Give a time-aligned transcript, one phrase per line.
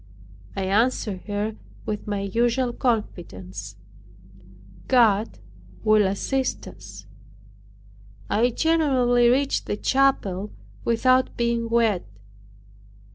[0.55, 3.75] I answered her with my usual confidence,
[4.87, 5.37] "God
[5.83, 7.05] will assist us."
[8.27, 10.49] I generally reached the chapel
[10.83, 12.07] without being wet.